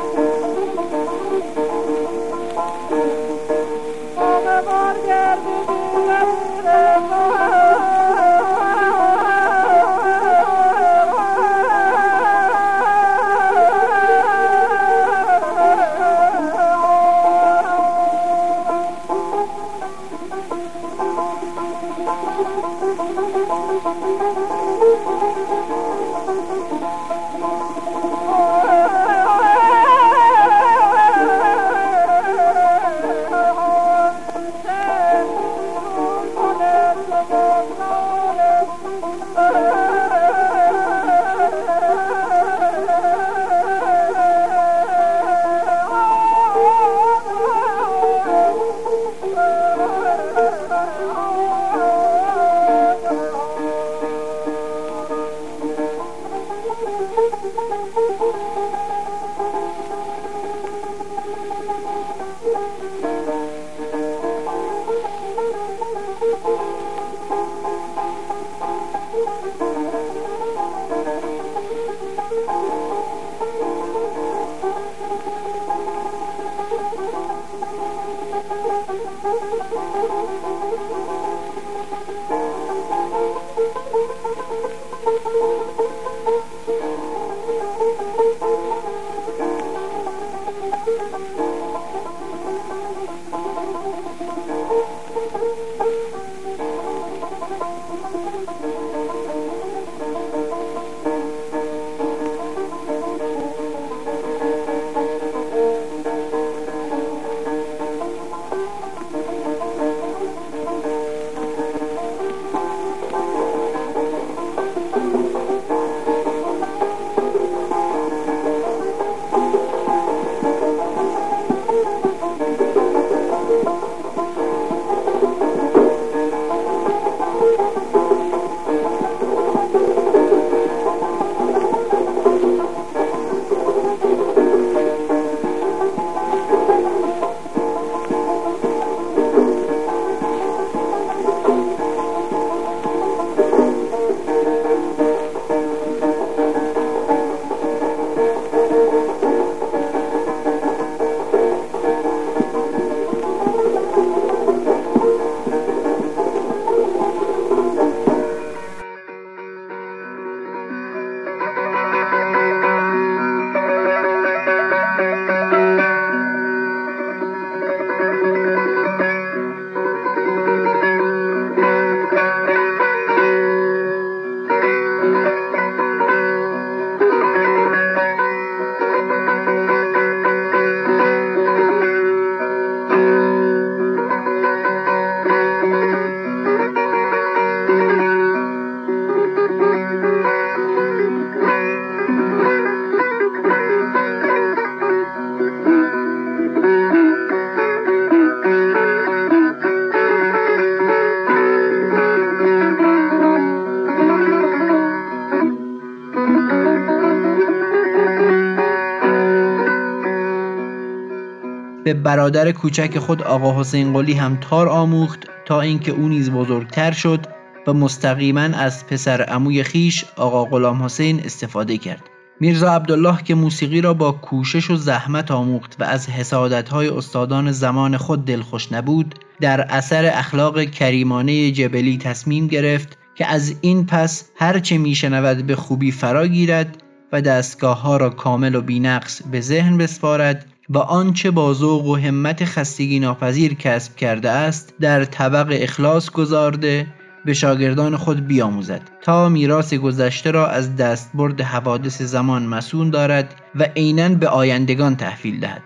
به 211.85 211.93
برادر 211.93 212.51
کوچک 212.51 212.99
خود 212.99 213.21
آقا 213.21 213.59
حسین 213.59 213.93
قلی 213.93 214.13
هم 214.13 214.37
تار 214.41 214.69
آموخت 214.69 215.19
تا 215.45 215.61
اینکه 215.61 215.91
او 215.91 216.07
نیز 216.07 216.31
بزرگتر 216.31 216.91
شد 216.91 217.19
و 217.67 217.73
مستقیما 217.73 218.41
از 218.41 218.87
پسر 218.87 219.21
عموی 219.21 219.63
خیش 219.63 220.05
آقا 220.15 220.45
غلام 220.45 220.83
حسین 220.83 221.19
استفاده 221.19 221.77
کرد. 221.77 222.01
میرزا 222.39 222.73
عبدالله 222.73 223.23
که 223.23 223.35
موسیقی 223.35 223.81
را 223.81 223.93
با 223.93 224.11
کوشش 224.11 224.69
و 224.69 224.75
زحمت 224.75 225.31
آموخت 225.31 225.75
و 225.79 225.83
از 225.83 226.09
حسادتهای 226.09 226.89
استادان 226.89 227.51
زمان 227.51 227.97
خود 227.97 228.25
دلخوش 228.25 228.71
نبود 228.71 229.15
در 229.41 229.61
اثر 229.61 230.05
اخلاق 230.05 230.63
کریمانه 230.63 231.51
جبلی 231.51 231.97
تصمیم 231.97 232.47
گرفت 232.47 232.97
که 233.15 233.25
از 233.25 233.55
این 233.61 233.85
پس 233.85 234.29
هرچه 234.35 234.77
میشنود 234.77 235.47
به 235.47 235.55
خوبی 235.55 235.91
فرا 235.91 236.27
گیرد 236.27 236.83
و 237.11 237.21
دستگاه 237.21 237.81
ها 237.81 237.97
را 237.97 238.09
کامل 238.09 238.55
و 238.55 238.61
بینقص 238.61 239.21
به 239.31 239.41
ذهن 239.41 239.77
بسپارد 239.77 240.45
و 240.69 240.77
آنچه 240.77 241.31
با 241.31 241.53
ذوق 241.53 241.85
و 241.85 241.95
همت 241.95 242.45
خستگی 242.45 242.99
ناپذیر 242.99 243.53
کسب 243.53 243.95
کرده 243.95 244.29
است 244.29 244.73
در 244.79 245.05
طبق 245.05 245.57
اخلاص 245.61 246.09
گذارده 246.09 246.87
به 247.25 247.33
شاگردان 247.33 247.97
خود 247.97 248.27
بیاموزد 248.27 248.81
تا 249.01 249.29
میراث 249.29 249.73
گذشته 249.73 250.31
را 250.31 250.47
از 250.47 250.75
دستبرد 250.75 251.41
حوادث 251.41 252.01
زمان 252.01 252.45
مسون 252.45 252.89
دارد 252.89 253.35
و 253.55 253.63
عینا 253.75 254.09
به 254.09 254.27
آیندگان 254.27 254.95
تحویل 254.95 255.39
دهد. 255.39 255.61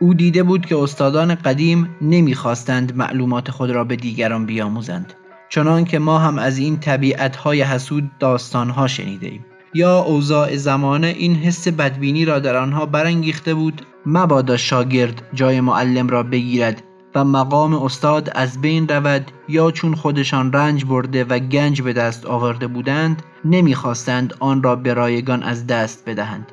او 0.00 0.14
دیده 0.14 0.42
بود 0.42 0.66
که 0.66 0.78
استادان 0.78 1.34
قدیم 1.34 1.96
نمی‌خواستند 2.00 2.96
معلومات 2.96 3.50
خود 3.50 3.70
را 3.70 3.84
به 3.84 3.96
دیگران 3.96 4.46
بیاموزند 4.46 5.14
چنان 5.48 5.84
که 5.84 5.98
ما 5.98 6.18
هم 6.18 6.38
از 6.38 6.58
این 6.58 6.80
طبیعتهای 6.80 7.62
حسود 7.62 8.10
داستانها 8.18 8.86
شنیده 8.86 9.26
ایم. 9.26 9.44
یا 9.74 9.98
اوضاع 9.98 10.56
زمانه 10.56 11.06
این 11.06 11.34
حس 11.34 11.68
بدبینی 11.68 12.24
را 12.24 12.38
در 12.38 12.56
آنها 12.56 12.86
برانگیخته 12.86 13.54
بود 13.54 13.82
مبادا 14.06 14.56
شاگرد 14.56 15.22
جای 15.34 15.60
معلم 15.60 16.08
را 16.08 16.22
بگیرد 16.22 16.82
و 17.14 17.24
مقام 17.24 17.74
استاد 17.74 18.30
از 18.34 18.60
بین 18.60 18.88
رود 18.88 19.30
یا 19.48 19.70
چون 19.70 19.94
خودشان 19.94 20.52
رنج 20.52 20.84
برده 20.84 21.24
و 21.24 21.38
گنج 21.38 21.82
به 21.82 21.92
دست 21.92 22.26
آورده 22.26 22.66
بودند 22.66 23.22
نمی‌خواستند 23.44 24.34
آن 24.40 24.62
را 24.62 24.76
به 24.76 24.94
رایگان 24.94 25.42
از 25.42 25.66
دست 25.66 26.08
بدهند. 26.08 26.52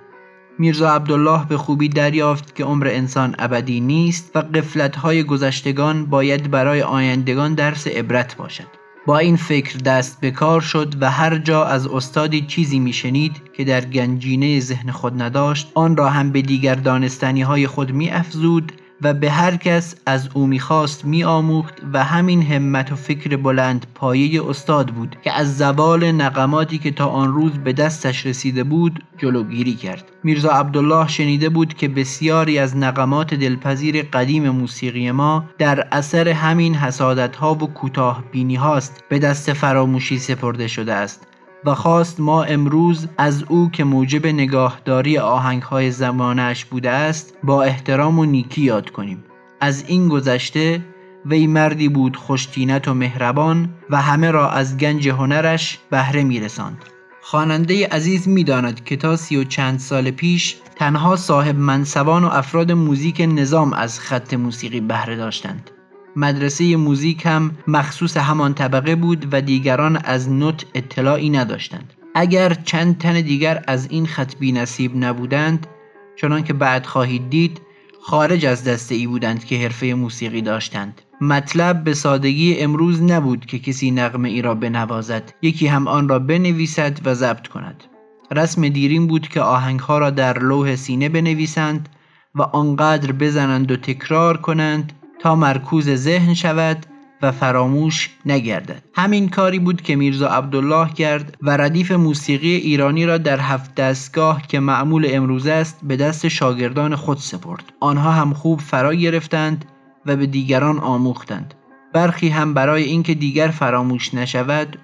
میرزا 0.59 0.89
عبدالله 0.89 1.47
به 1.47 1.57
خوبی 1.57 1.89
دریافت 1.89 2.55
که 2.55 2.63
عمر 2.63 2.87
انسان 2.87 3.35
ابدی 3.39 3.81
نیست 3.81 4.35
و 4.35 4.39
قفلتهای 4.39 5.23
گذشتگان 5.23 6.05
باید 6.05 6.51
برای 6.51 6.81
آیندگان 6.81 7.53
درس 7.53 7.87
عبرت 7.87 8.37
باشد. 8.37 8.80
با 9.05 9.17
این 9.17 9.35
فکر 9.35 9.77
دست 9.77 10.21
به 10.21 10.31
کار 10.31 10.61
شد 10.61 10.95
و 11.01 11.11
هر 11.11 11.37
جا 11.37 11.65
از 11.65 11.87
استادی 11.87 12.41
چیزی 12.41 12.79
میشنید 12.79 13.41
که 13.53 13.63
در 13.63 13.81
گنجینه 13.85 14.59
ذهن 14.59 14.91
خود 14.91 15.21
نداشت 15.21 15.71
آن 15.73 15.97
را 15.97 16.09
هم 16.09 16.31
به 16.31 16.41
دیگر 16.41 16.75
دانستنی 16.75 17.41
های 17.41 17.67
خود 17.67 17.91
می 17.91 18.09
افزود 18.09 18.71
و 19.01 19.13
به 19.13 19.31
هر 19.31 19.55
کس 19.55 19.95
از 20.05 20.29
او 20.33 20.47
می‌خواست 20.47 21.05
میآموخت 21.05 21.73
و 21.93 22.03
همین 22.03 22.41
همت 22.41 22.91
و 22.91 22.95
فکر 22.95 23.37
بلند 23.37 23.85
پایه 23.95 24.49
استاد 24.49 24.87
بود 24.87 25.15
که 25.23 25.31
از 25.31 25.57
زوال 25.57 26.11
نقماتی 26.11 26.77
که 26.77 26.91
تا 26.91 27.05
آن 27.05 27.33
روز 27.33 27.51
به 27.51 27.73
دستش 27.73 28.25
رسیده 28.25 28.63
بود 28.63 29.03
جلوگیری 29.17 29.73
کرد. 29.73 30.03
میرزا 30.23 30.49
عبدالله 30.49 31.07
شنیده 31.07 31.49
بود 31.49 31.73
که 31.73 31.87
بسیاری 31.87 32.59
از 32.59 32.77
نقمات 32.77 33.33
دلپذیر 33.33 34.01
قدیم 34.01 34.49
موسیقی 34.49 35.11
ما 35.11 35.45
در 35.57 35.87
اثر 35.91 36.27
همین 36.29 36.75
حسادت 36.75 37.35
ها 37.35 37.53
و 37.53 37.57
کوتاه 37.57 38.23
بینی 38.31 38.55
هاست 38.55 39.03
به 39.09 39.19
دست 39.19 39.53
فراموشی 39.53 40.19
سپرده 40.19 40.67
شده 40.67 40.93
است. 40.93 41.27
و 41.65 41.75
خواست 41.75 42.19
ما 42.19 42.43
امروز 42.43 43.07
از 43.17 43.43
او 43.49 43.69
که 43.71 43.83
موجب 43.83 44.27
نگاهداری 44.27 45.17
آهنگهای 45.17 45.91
زمانش 45.91 46.65
بوده 46.65 46.89
است 46.89 47.37
با 47.43 47.63
احترام 47.63 48.19
و 48.19 48.25
نیکی 48.25 48.61
یاد 48.61 48.89
کنیم. 48.89 49.23
از 49.59 49.83
این 49.87 50.07
گذشته 50.07 50.81
وی 51.25 51.47
مردی 51.47 51.89
بود 51.89 52.15
خوشتینت 52.15 52.87
و 52.87 52.93
مهربان 52.93 53.69
و 53.89 54.01
همه 54.01 54.31
را 54.31 54.49
از 54.49 54.77
گنج 54.77 55.09
هنرش 55.09 55.79
بهره 55.89 56.23
میرساند. 56.23 56.85
خواننده 57.21 57.87
عزیز 57.87 58.27
می‌داند 58.27 58.83
که 58.83 58.97
تا 58.97 59.15
سی 59.15 59.37
و 59.37 59.43
چند 59.43 59.79
سال 59.79 60.11
پیش 60.11 60.57
تنها 60.75 61.15
صاحب 61.15 61.55
منصبان 61.55 62.23
و 62.23 62.27
افراد 62.27 62.71
موزیک 62.71 63.21
نظام 63.21 63.73
از 63.73 63.99
خط 63.99 64.33
موسیقی 64.33 64.79
بهره 64.79 65.15
داشتند. 65.15 65.71
مدرسه 66.15 66.75
موزیک 66.75 67.25
هم 67.25 67.51
مخصوص 67.67 68.17
همان 68.17 68.53
طبقه 68.53 68.95
بود 68.95 69.27
و 69.31 69.41
دیگران 69.41 69.97
از 69.97 70.29
نوت 70.29 70.65
اطلاعی 70.75 71.29
نداشتند. 71.29 71.93
اگر 72.15 72.53
چند 72.53 72.97
تن 72.97 73.21
دیگر 73.21 73.63
از 73.67 73.87
این 73.91 74.05
خط 74.05 74.35
بی 74.35 74.51
نصیب 74.51 74.91
نبودند 74.95 75.67
چنان 76.15 76.43
که 76.43 76.53
بعد 76.53 76.85
خواهید 76.85 77.29
دید 77.29 77.61
خارج 78.01 78.45
از 78.45 78.63
دسته 78.63 78.95
ای 78.95 79.07
بودند 79.07 79.45
که 79.45 79.57
حرفه 79.57 79.93
موسیقی 79.93 80.41
داشتند. 80.41 81.01
مطلب 81.21 81.83
به 81.83 81.93
سادگی 81.93 82.59
امروز 82.59 83.01
نبود 83.01 83.45
که 83.45 83.59
کسی 83.59 83.91
نغمه 83.91 84.29
ای 84.29 84.41
را 84.41 84.55
بنوازد. 84.55 85.33
یکی 85.41 85.67
هم 85.67 85.87
آن 85.87 86.09
را 86.09 86.19
بنویسد 86.19 86.99
و 87.05 87.13
ضبط 87.13 87.47
کند. 87.47 87.83
رسم 88.31 88.69
دیرین 88.69 89.07
بود 89.07 89.27
که 89.27 89.41
آهنگها 89.41 89.97
را 89.97 90.09
در 90.09 90.39
لوح 90.39 90.75
سینه 90.75 91.09
بنویسند 91.09 91.89
و 92.35 92.41
آنقدر 92.41 93.11
بزنند 93.11 93.71
و 93.71 93.75
تکرار 93.75 94.37
کنند 94.37 94.93
تا 95.21 95.35
مرکوز 95.35 95.89
ذهن 95.89 96.33
شود 96.33 96.85
و 97.21 97.31
فراموش 97.31 98.09
نگردد. 98.25 98.83
همین 98.95 99.29
کاری 99.29 99.59
بود 99.59 99.81
که 99.81 99.95
میرزا 99.95 100.27
عبدالله 100.27 100.93
کرد 100.93 101.37
و 101.41 101.57
ردیف 101.57 101.91
موسیقی 101.91 102.55
ایرانی 102.55 103.05
را 103.05 103.17
در 103.17 103.39
هفت 103.39 103.75
دستگاه 103.75 104.41
که 104.47 104.59
معمول 104.59 105.07
امروز 105.09 105.47
است 105.47 105.79
به 105.83 105.95
دست 105.95 106.27
شاگردان 106.27 106.95
خود 106.95 107.17
سپرد. 107.17 107.63
آنها 107.79 108.11
هم 108.11 108.33
خوب 108.33 108.59
فرا 108.59 108.93
گرفتند 108.93 109.65
و 110.05 110.15
به 110.15 110.25
دیگران 110.25 110.79
آموختند. 110.79 111.53
برخی 111.93 112.29
هم 112.29 112.53
برای 112.53 112.83
اینکه 112.83 113.13
دیگر 113.13 113.47
فراموش 113.47 114.13
نشود 114.13 114.77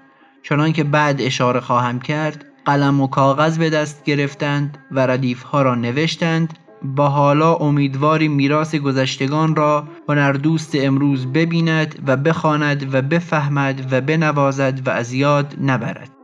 چنان 0.44 0.74
که 0.74 0.84
بعد 0.84 1.22
اشاره 1.22 1.60
خواهم 1.60 2.00
کرد 2.00 2.46
قلم 2.66 3.02
و 3.02 3.08
کاغذ 3.08 3.58
به 3.58 3.70
دست 3.70 4.04
گرفتند 4.04 4.78
و 4.92 5.00
ردیف 5.00 5.44
ها 5.44 5.62
را 5.62 5.76
نوشتند 5.76 6.60
با 6.84 7.10
حالا 7.10 7.56
امیدواری 7.56 8.28
میراث 8.28 8.76
گذشتگان 8.76 9.56
را 9.56 9.88
هنردوست 10.10 10.76
امروز 10.76 11.26
ببیند 11.26 12.04
و 12.08 12.18
بخواند 12.18 12.94
و 12.96 13.02
بفهمد 13.02 13.88
و 13.94 14.02
بنوازد 14.02 14.88
و 14.88 14.90
از 14.90 15.14
یاد 15.14 15.56
نبرد. 15.62 16.17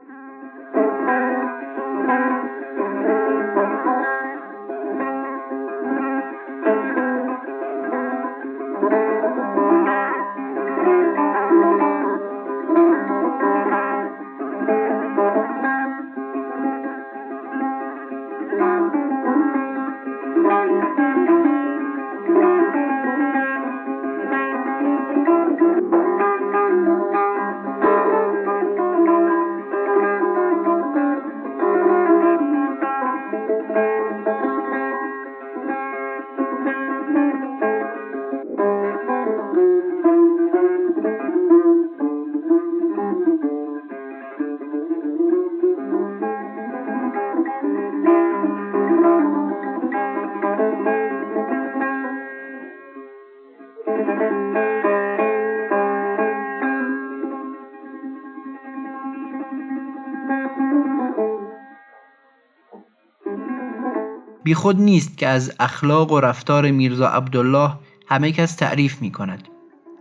بیخود 64.43 64.81
نیست 64.81 65.17
که 65.17 65.27
از 65.27 65.53
اخلاق 65.59 66.11
و 66.11 66.19
رفتار 66.19 66.71
میرزا 66.71 67.07
عبدالله 67.07 67.71
همه 68.07 68.31
کس 68.31 68.55
تعریف 68.55 69.01
می 69.01 69.11
کند. 69.11 69.47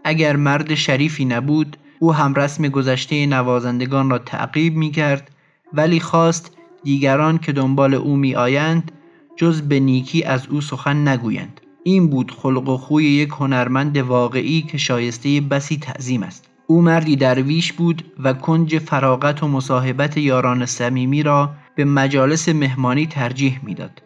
اگر 0.04 0.36
مرد 0.36 0.74
شریفی 0.74 1.24
نبود 1.24 1.76
او 1.98 2.14
هم 2.14 2.34
رسم 2.34 2.68
گذشته 2.68 3.26
نوازندگان 3.26 4.10
را 4.10 4.18
تعقیب 4.18 4.76
می 4.76 4.90
کرد 4.90 5.30
ولی 5.72 6.00
خواست 6.00 6.56
دیگران 6.84 7.38
که 7.38 7.52
دنبال 7.52 7.94
او 7.94 8.16
می 8.16 8.34
آیند 8.34 8.92
جز 9.36 9.62
به 9.62 9.80
نیکی 9.80 10.22
از 10.22 10.46
او 10.46 10.60
سخن 10.60 11.08
نگویند. 11.08 11.60
این 11.84 12.10
بود 12.10 12.30
خلق 12.30 12.68
و 12.68 12.76
خوی 12.76 13.04
یک 13.04 13.28
هنرمند 13.28 13.96
واقعی 13.96 14.62
که 14.62 14.78
شایسته 14.78 15.40
بسی 15.40 15.76
تعظیم 15.76 16.22
است. 16.22 16.48
او 16.66 16.82
مردی 16.82 17.16
درویش 17.16 17.72
بود 17.72 18.04
و 18.18 18.32
کنج 18.32 18.78
فراغت 18.78 19.42
و 19.42 19.48
مصاحبت 19.48 20.16
یاران 20.16 20.66
صمیمی 20.66 21.22
را 21.22 21.50
به 21.74 21.84
مجالس 21.84 22.48
مهمانی 22.48 23.06
ترجیح 23.06 23.60
می‌داد. 23.62 24.02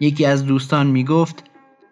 یکی 0.00 0.26
از 0.26 0.46
دوستان 0.46 0.86
می 0.86 1.04
گفت 1.04 1.44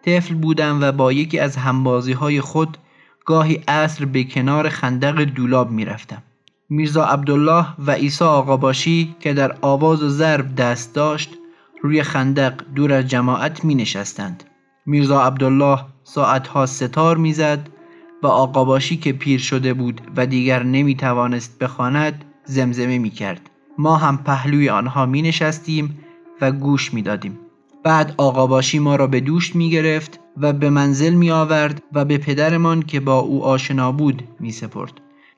طفل 0.05 0.35
بودم 0.35 0.81
و 0.81 0.91
با 0.91 1.11
یکی 1.11 1.39
از 1.39 1.55
همبازی 1.55 2.13
های 2.13 2.41
خود 2.41 2.77
گاهی 3.25 3.55
عصر 3.67 4.05
به 4.05 4.23
کنار 4.23 4.69
خندق 4.69 5.21
دولاب 5.21 5.71
می 5.71 5.85
رفتم. 5.85 6.23
میرزا 6.69 7.05
عبدالله 7.05 7.65
و 7.79 7.91
عیسی 7.91 8.23
آقاباشی 8.23 9.15
که 9.19 9.33
در 9.33 9.57
آواز 9.61 10.03
و 10.03 10.09
ضرب 10.09 10.55
دست 10.55 10.95
داشت 10.95 11.29
روی 11.81 12.03
خندق 12.03 12.53
دور 12.75 12.93
از 12.93 13.07
جماعت 13.07 13.65
می 13.65 13.75
نشستند. 13.75 14.43
میرزا 14.85 15.21
عبدالله 15.21 15.79
ساعتها 16.03 16.65
ستار 16.65 17.17
می‌زد 17.17 17.69
و 18.23 18.27
آقاباشی 18.27 18.97
که 18.97 19.13
پیر 19.13 19.39
شده 19.39 19.73
بود 19.73 20.01
و 20.15 20.25
دیگر 20.25 20.63
نمی 20.63 20.95
توانست 20.95 21.59
بخواند 21.59 22.25
زمزمه 22.45 22.97
می 22.97 23.09
کرد. 23.09 23.49
ما 23.77 23.97
هم 23.97 24.17
پهلوی 24.17 24.69
آنها 24.69 25.05
می 25.05 25.21
نشستیم 25.21 25.99
و 26.41 26.51
گوش 26.51 26.93
می 26.93 27.01
دادیم. 27.01 27.39
بعد 27.85 28.13
آقاباشی 28.17 28.79
ما 28.79 28.95
را 28.95 29.07
به 29.07 29.19
دوش 29.19 29.55
می 29.55 29.69
گرفت 29.69 30.19
و 30.37 30.53
به 30.53 30.69
منزل 30.69 31.13
می 31.13 31.31
آورد 31.31 31.83
و 31.93 32.05
به 32.05 32.17
پدرمان 32.17 32.81
که 32.81 32.99
با 32.99 33.19
او 33.19 33.43
آشنا 33.43 33.91
بود 33.91 34.23
می 34.39 34.51
سپرد. 34.51 34.93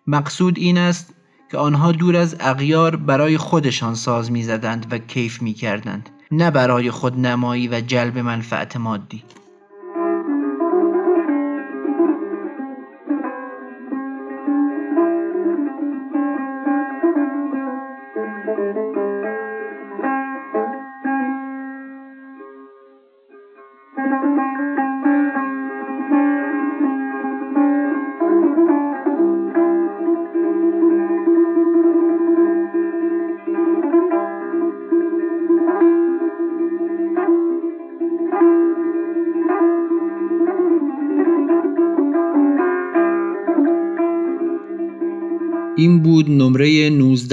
مقصود 0.08 0.58
این 0.58 0.78
است 0.78 1.14
که 1.52 1.58
آنها 1.58 1.92
دور 1.92 2.16
از 2.16 2.36
اغیار 2.40 2.96
برای 2.96 3.38
خودشان 3.38 3.96
ساز 3.96 4.32
می 4.32 4.44
زدند 4.44 4.88
و 4.92 4.98
کیف 4.98 5.42
می 5.42 5.54
کردند 5.54 6.10
نه 6.32 6.52
برای 6.52 6.92
خود 6.92 7.20
نمایی 7.20 7.68
و 7.68 7.82
جلب 7.82 8.18
منفعت 8.18 8.78
مادی 8.78 9.24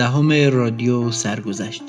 19 0.04 0.50
رادیو 0.50 1.10
سرگذشت. 1.10 1.82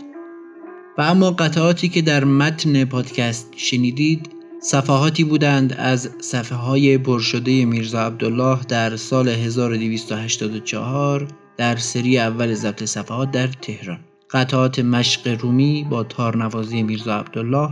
و 0.98 1.02
اما 1.02 1.32
قطعاتی 1.32 1.90
که 1.90 2.02
در 2.02 2.24
متن 2.24 2.86
پادکست 2.86 3.54
شنیدید 3.58 4.30
صفحاتی 4.62 5.24
بودند 5.24 5.74
از 5.74 6.10
صفحه 6.22 6.58
های 6.58 6.98
پرشده 6.98 7.66
میرزا 7.66 8.06
عبدالله 8.06 8.60
در 8.68 8.96
سال 8.96 9.28
1284 9.28 11.28
در 11.58 11.76
سری 11.76 12.18
اول 12.18 12.54
ضبط 12.54 12.84
صفحات 12.84 13.32
در 13.32 13.48
تهران. 13.48 14.00
قطعات 14.32 14.80
مشق 14.80 15.42
رومی 15.42 15.88
با 15.90 16.04
تارنوازی 16.04 16.84
میرزا 16.84 17.20
عبدالله 17.20 17.70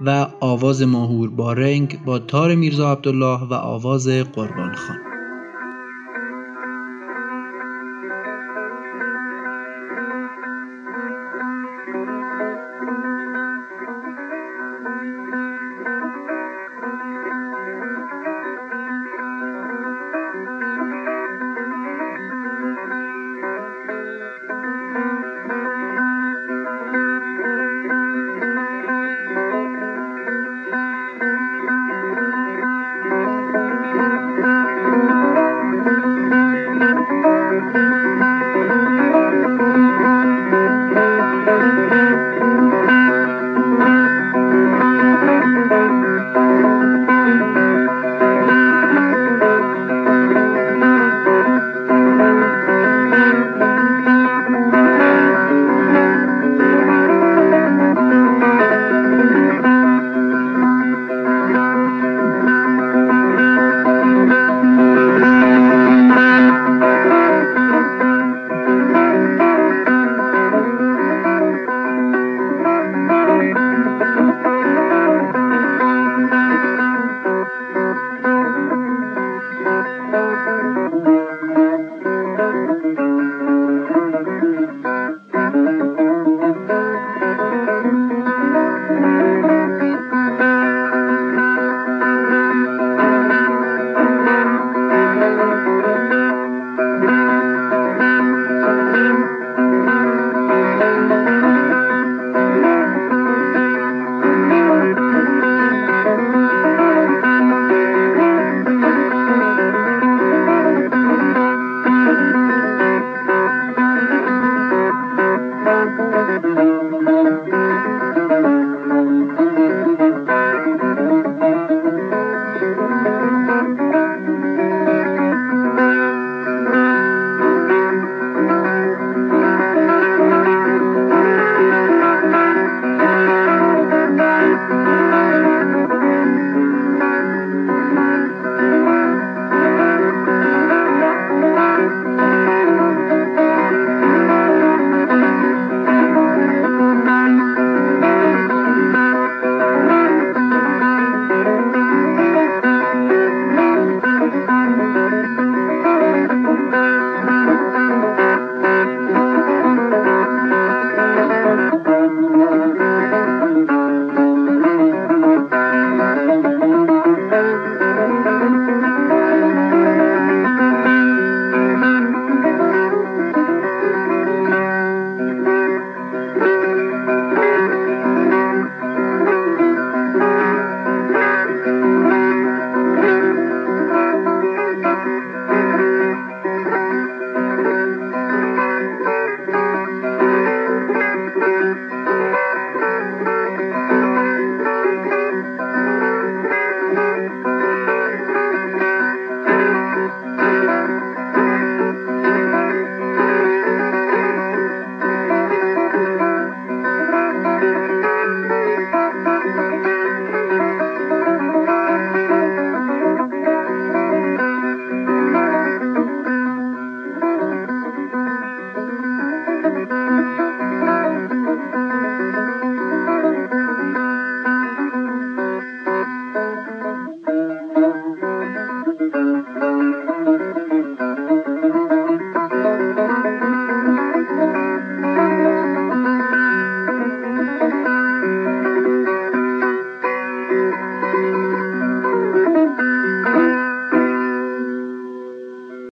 و 0.00 0.26
آواز 0.40 0.82
ماهور 0.82 1.30
بارنگ 1.30 2.04
با 2.04 2.18
تار 2.18 2.54
میرزا 2.54 2.92
عبدالله 2.92 3.44
و 3.44 3.54
آواز 3.54 4.08
قربان 4.08 4.74
خان. 4.74 5.09